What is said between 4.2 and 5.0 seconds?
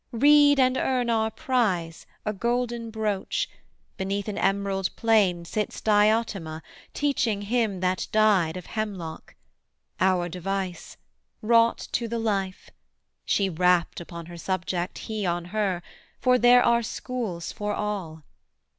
an emerald